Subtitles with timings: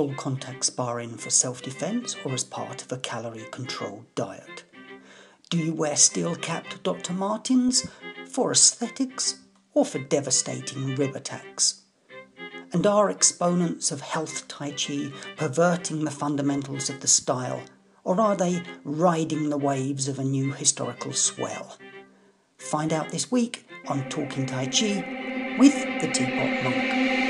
[0.00, 4.64] full contact sparring for self defense or as part of a calorie controlled diet?
[5.50, 7.12] Do you wear steel capped Dr.
[7.12, 7.86] Martens
[8.26, 9.40] for aesthetics
[9.74, 11.82] or for devastating rib attacks?
[12.72, 17.60] And are exponents of health Tai Chi perverting the fundamentals of the style,
[18.02, 21.76] or are they riding the waves of a new historical swell?
[22.56, 27.29] Find out this week on Talking Tai Chi with the Teapot Monk.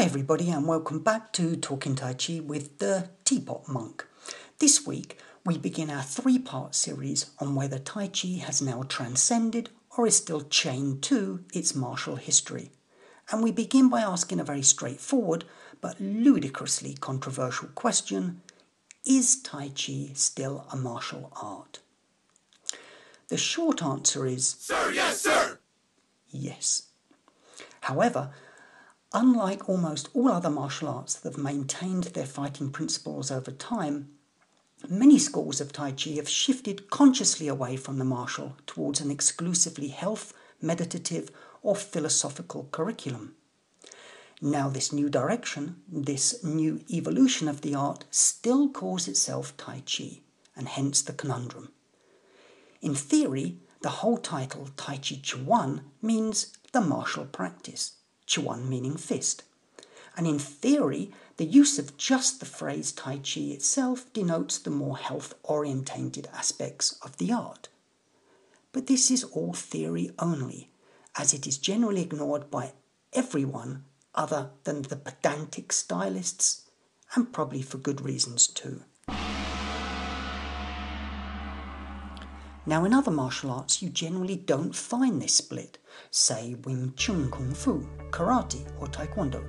[0.00, 4.06] Hi, everybody, and welcome back to Talking Tai Chi with the Teapot Monk.
[4.58, 9.68] This week, we begin our three part series on whether Tai Chi has now transcended
[9.98, 12.70] or is still chained to its martial history.
[13.30, 15.44] And we begin by asking a very straightforward
[15.82, 18.40] but ludicrously controversial question
[19.04, 21.80] Is Tai Chi still a martial art?
[23.28, 25.58] The short answer is Sir, yes, sir!
[26.30, 26.84] yes.
[27.82, 28.30] However,
[29.12, 34.10] Unlike almost all other martial arts that have maintained their fighting principles over time,
[34.88, 39.88] many schools of Tai Chi have shifted consciously away from the martial towards an exclusively
[39.88, 41.28] health, meditative,
[41.60, 43.34] or philosophical curriculum.
[44.40, 50.20] Now, this new direction, this new evolution of the art, still calls itself Tai Chi,
[50.54, 51.72] and hence the conundrum.
[52.80, 57.96] In theory, the whole title Tai Chi Chuan means the martial practice
[58.30, 59.42] chuan meaning fist.
[60.16, 64.96] And in theory, the use of just the phrase Tai Chi itself denotes the more
[64.96, 67.68] health orientated aspects of the art.
[68.72, 70.70] But this is all theory only,
[71.16, 72.72] as it is generally ignored by
[73.12, 76.62] everyone other than the pedantic stylists,
[77.14, 78.84] and probably for good reasons too.
[82.70, 85.78] Now, in other martial arts, you generally don't find this split,
[86.12, 89.44] say Wing Chun Kung Fu, Karate, or Taekwondo.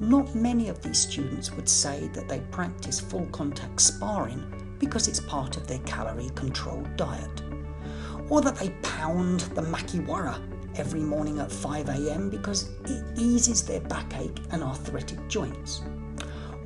[0.00, 4.42] Not many of these students would say that they practice full contact sparring
[4.78, 7.42] because it's part of their calorie controlled diet,
[8.30, 10.40] or that they pound the makiwara
[10.78, 15.82] every morning at 5 am because it eases their backache and arthritic joints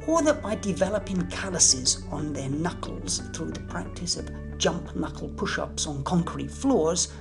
[0.06, 4.30] or that by developing calluses on their knuckles through the practice of
[4.60, 7.12] jump knuckle push ups on concrete floors,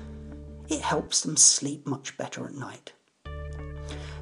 [0.68, 2.92] it helps them sleep much better at night.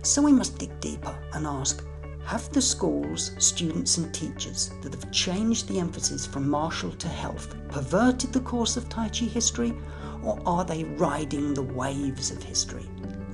[0.03, 1.83] So we must dig deeper and ask
[2.25, 7.55] have the schools, students, and teachers that have changed the emphasis from martial to health
[7.69, 9.73] perverted the course of Tai Chi history,
[10.23, 12.85] or are they riding the waves of history,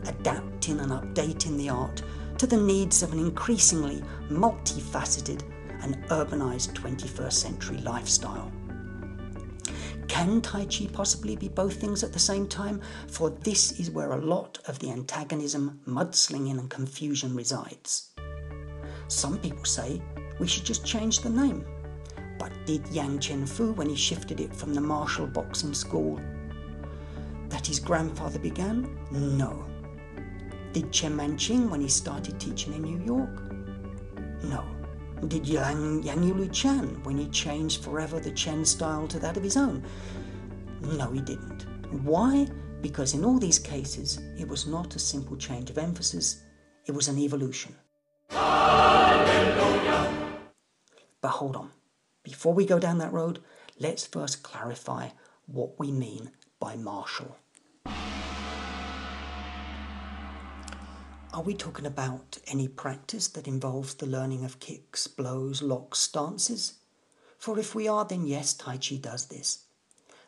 [0.05, 2.03] adapting and updating the art
[2.37, 5.41] to the needs of an increasingly multifaceted
[5.81, 8.51] and urbanized 21st century lifestyle.
[10.07, 12.81] Can Tai Chi possibly be both things at the same time?
[13.07, 18.11] For this is where a lot of the antagonism, mudslinging, and confusion resides.
[19.07, 20.01] Some people say
[20.39, 21.65] we should just change the name.
[22.39, 26.19] But did Yang Chengfu, when he shifted it from the martial boxing school
[27.49, 28.97] that his grandfather began?
[29.11, 29.65] No.
[30.73, 33.51] Did Chen Manqing when he started teaching in New York?
[34.43, 34.72] No.
[35.27, 39.43] Did Yang, Yang Yulu Chan when he changed forever the Chen style to that of
[39.43, 39.83] his own?
[40.81, 41.65] No, he didn't.
[42.03, 42.47] Why?
[42.81, 46.43] Because in all these cases, it was not a simple change of emphasis,
[46.85, 47.75] it was an evolution.
[48.29, 50.11] Hallelujah.
[51.21, 51.71] But hold on.
[52.23, 53.39] Before we go down that road,
[53.79, 55.09] let's first clarify
[55.45, 57.37] what we mean by martial.
[61.33, 66.73] Are we talking about any practice that involves the learning of kicks, blows, locks, stances?
[67.39, 69.63] For if we are, then yes, Tai Chi does this.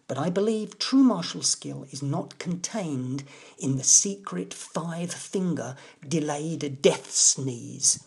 [0.07, 3.23] But I believe true martial skill is not contained
[3.59, 5.75] in the secret five finger
[6.07, 8.03] delayed death sneeze,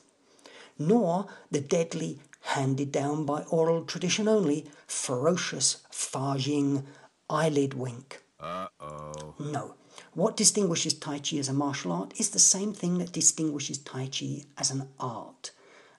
[0.77, 6.85] nor the deadly, handed down by oral tradition only, ferocious, Fa-Jing
[7.31, 8.23] eyelid wink.
[8.41, 9.35] Uh oh.
[9.39, 9.75] No,
[10.15, 14.09] what distinguishes Tai Chi as a martial art is the same thing that distinguishes Tai
[14.09, 15.51] Chi as an art,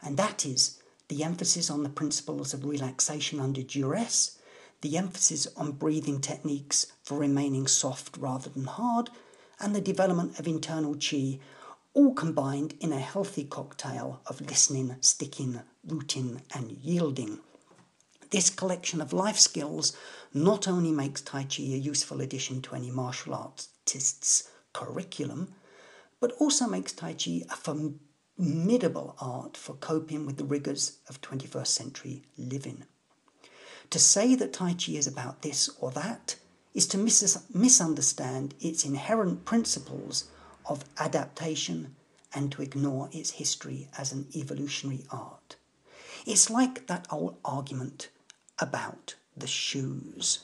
[0.02, 4.38] and that is the emphasis on the principles of relaxation under duress,
[4.82, 9.10] the emphasis on breathing techniques for remaining soft rather than hard,
[9.60, 11.40] and the development of internal chi,
[11.94, 17.40] all combined in a healthy cocktail of listening, sticking, rooting, and yielding.
[18.30, 19.98] This collection of life skills
[20.34, 23.70] not only makes Tai Chi a useful addition to any martial arts
[24.74, 25.54] curriculum,
[26.20, 31.68] but also makes Tai Chi a formidable art for coping with the rigours of 21st
[31.68, 32.86] century living.
[33.90, 36.36] To say that Tai Chi is about this or that
[36.74, 40.30] is to mis- misunderstand its inherent principles
[40.66, 41.96] of adaptation
[42.34, 45.56] and to ignore its history as an evolutionary art.
[46.26, 48.10] It's like that old argument
[48.60, 50.40] about the shoes.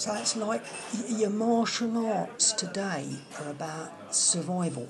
[0.00, 0.62] So it's like
[1.10, 3.04] your martial arts today
[3.38, 4.88] are about survival.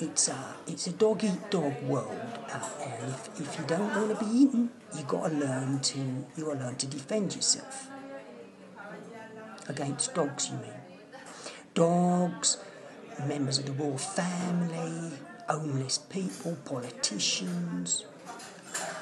[0.00, 2.20] It's a, it's a dog eat dog world
[2.50, 2.98] out there.
[3.08, 6.74] If, if you don't want to be eaten, you gotta learn to you gotta learn
[6.74, 7.88] to defend yourself
[9.66, 10.50] against dogs.
[10.50, 10.74] You mean
[11.72, 12.58] dogs,
[13.26, 15.16] members of the royal family,
[15.48, 18.04] homeless people, politicians,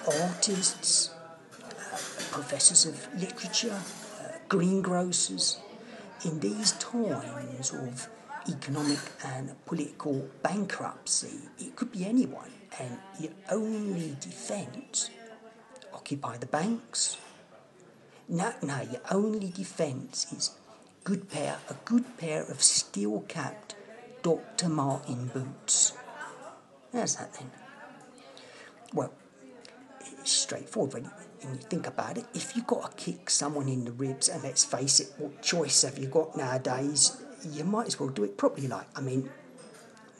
[0.06, 1.98] artists, uh,
[2.30, 3.80] professors of literature,
[4.50, 5.58] greengrocers.
[6.26, 8.10] In these times of
[8.48, 15.08] economic and political bankruptcy, it could be anyone, and your only defence
[15.94, 17.16] occupy the banks.
[18.28, 20.50] No, no, your only defence is
[21.04, 23.76] good pair, a good pair of steel-capped
[24.22, 24.68] Dr.
[24.68, 25.94] Martin boots.
[26.92, 27.50] How's that then?
[28.92, 29.12] Well,
[30.30, 31.10] it's straightforward when you,
[31.42, 32.24] you think about it.
[32.34, 35.82] If you've got to kick someone in the ribs, and let's face it, what choice
[35.82, 37.20] have you got nowadays?
[37.50, 38.68] You might as well do it properly.
[38.68, 39.28] Like, I mean,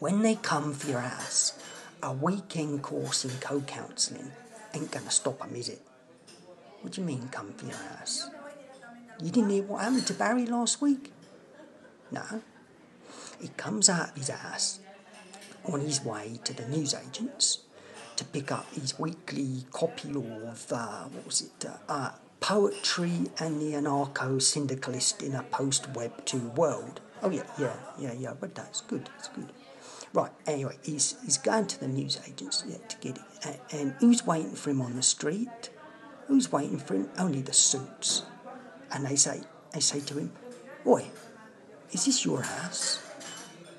[0.00, 1.58] when they come for your ass,
[2.02, 4.32] a weekend course in co-counselling
[4.74, 5.82] ain't gonna stop 'em, is it?
[6.80, 8.28] What do you mean, come for your ass?
[9.20, 11.12] You didn't hear what happened to Barry last week?
[12.10, 12.42] No.
[13.40, 14.80] He comes out of his ass
[15.64, 17.60] on his way to the newsagents
[18.20, 23.62] to pick up his weekly copy of, uh, what was it, uh, uh, Poetry and
[23.62, 27.00] the Anarcho Syndicalist in a Post Web 2 World.
[27.22, 29.48] Oh, yeah, yeah, yeah, yeah, but that's good, it's good.
[30.12, 33.22] Right, anyway, he's, he's going to the newsagents yeah, to get it.
[33.42, 35.70] And, and who's waiting for him on the street?
[36.26, 37.08] Who's waiting for him?
[37.16, 38.24] Only the suits.
[38.92, 39.40] And they say,
[39.72, 40.32] they say to him,
[40.84, 41.06] Boy,
[41.90, 43.02] is this your house?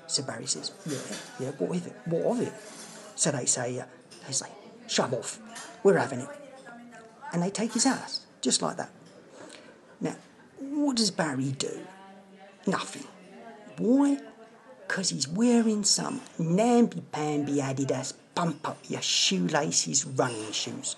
[0.08, 1.96] So Barry says, Yeah, yeah, what of it?
[2.06, 2.52] What of it?
[3.14, 3.84] So they say, uh,
[4.26, 4.52] they like,
[4.88, 5.40] Shove off,
[5.82, 6.28] we're having it.
[7.32, 8.90] And they take his ass, just like that.
[10.00, 10.16] Now,
[10.58, 11.80] what does Barry do?
[12.66, 13.06] Nothing.
[13.78, 14.18] Why?
[14.86, 20.96] Because he's wearing some namby-pamby Adidas pump up your shoelaces running shoes.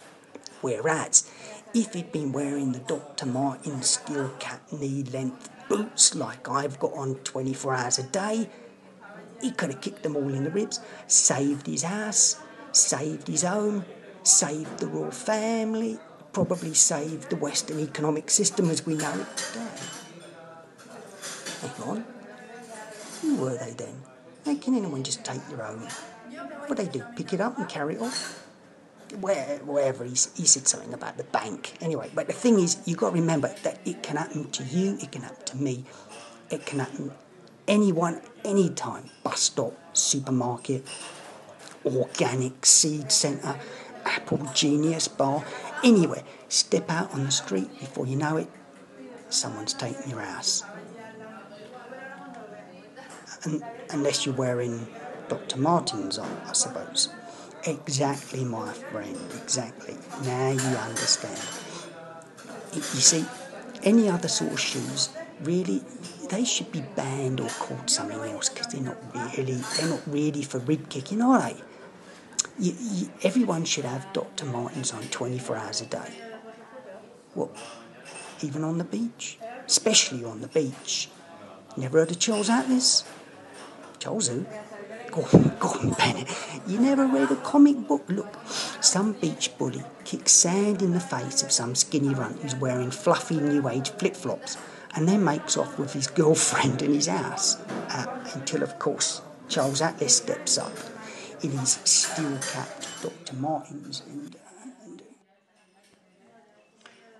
[0.61, 1.31] Whereas,
[1.73, 3.27] if he'd been wearing the Dr.
[3.27, 8.49] Martin steel cap knee length boots like I've got on 24 hours a day,
[9.41, 12.41] he could have kicked them all in the ribs, saved his house,
[12.77, 13.85] saved his home,
[14.23, 15.99] saved the royal family,
[16.33, 19.69] probably saved the Western economic system as we know it today.
[21.61, 22.05] Hang on.
[23.23, 24.03] Who were they then?
[24.45, 25.89] How can anyone just take their own?
[26.67, 27.03] What they do?
[27.17, 28.47] Pick it up and carry it off?
[29.21, 31.75] Where, wherever he, he said something about the bank.
[31.81, 34.99] Anyway, but the thing is, you've got to remember that it can happen to you,
[35.01, 35.85] it can happen to me,
[36.51, 37.13] it can happen
[37.69, 39.11] anyone, anytime.
[39.23, 40.87] Bus stop, supermarket,
[41.85, 43.59] organic seed centre,
[44.05, 45.45] Apple Genius bar,
[45.83, 46.23] anywhere.
[46.49, 48.49] Step out on the street before you know it,
[49.29, 50.63] someone's taking your house.
[53.45, 54.87] And, unless you're wearing
[55.29, 55.59] Dr.
[55.59, 57.09] Martens on, I suppose.
[57.67, 59.97] Exactly, my friend, exactly.
[60.25, 61.41] Now you understand.
[62.75, 63.25] You see,
[63.83, 65.11] any other sort of shoes,
[65.43, 65.83] really,
[66.31, 70.43] they should be banned or called something else because they're not really, they're not really
[70.43, 71.57] for rib kicking, are they?
[72.59, 74.47] You, you, everyone should have Dr.
[74.47, 76.13] Martens on 24 hours a day.
[77.35, 77.51] What?
[78.43, 79.39] Even on the beach?
[79.67, 81.09] Especially on the beach.
[81.77, 83.05] Never heard of Charles Atlas?
[83.99, 84.47] Charles who?
[85.11, 86.29] Go on, go on, Bennett.
[86.69, 88.05] You never read a comic book?
[88.09, 88.39] Look,
[88.81, 93.41] some beach bully kicks sand in the face of some skinny runt who's wearing fluffy
[93.41, 94.57] new age flip flops
[94.95, 97.57] and then makes off with his girlfriend in his house.
[97.91, 100.73] Uh, until, of course, Charles Atlas steps up
[101.43, 103.37] in his steel capped Dr.
[103.37, 104.03] Martens.
[104.09, 105.03] And, uh, and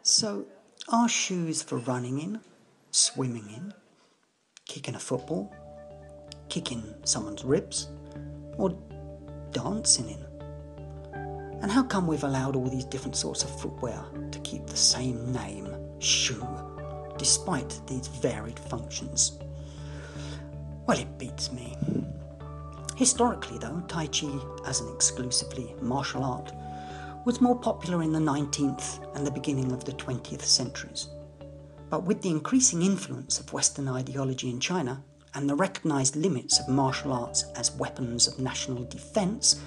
[0.03, 0.47] so,
[0.89, 2.41] are shoes for running in,
[2.91, 3.75] swimming in,
[4.67, 5.55] kicking a football,
[6.49, 7.89] kicking someone's ribs,
[8.57, 8.77] or
[9.53, 10.25] dancing in?
[11.63, 15.33] And how come we've allowed all these different sorts of footwear to keep the same
[15.33, 16.47] name, shoe,
[17.17, 19.39] despite these varied functions?
[20.87, 21.75] Well, it beats me.
[22.97, 26.53] Historically, though, Tai Chi, as an exclusively martial art,
[27.25, 31.09] was more popular in the 19th and the beginning of the 20th centuries.
[31.91, 35.03] But with the increasing influence of Western ideology in China
[35.35, 39.61] and the recognised limits of martial arts as weapons of national defence,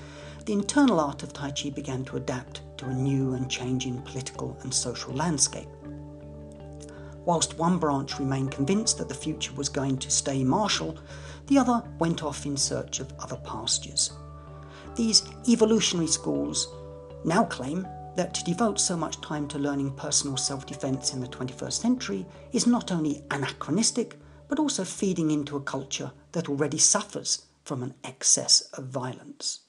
[0.45, 4.57] the internal art of Tai Chi began to adapt to a new and changing political
[4.61, 5.67] and social landscape.
[7.27, 10.97] Whilst one branch remained convinced that the future was going to stay martial,
[11.47, 14.13] the other went off in search of other pastures.
[14.95, 16.69] These evolutionary schools
[17.25, 21.27] now claim that to devote so much time to learning personal self defense in the
[21.27, 24.17] 21st century is not only anachronistic,
[24.47, 29.63] but also feeding into a culture that already suffers from an excess of violence.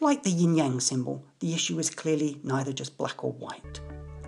[0.00, 3.82] Like the yin yang symbol, the issue is clearly neither just black or white.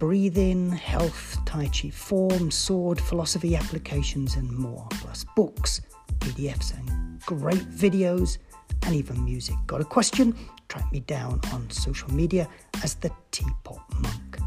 [0.00, 5.80] breathing, health, Tai Chi form, sword, philosophy applications, and more, plus books,
[6.18, 8.38] PDFs, and great videos,
[8.82, 9.54] and even music.
[9.68, 10.34] Got a question?
[10.74, 12.48] Track me down on social media
[12.82, 14.38] as the Teapot Monk.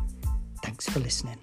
[0.61, 1.37] Thanks for listening.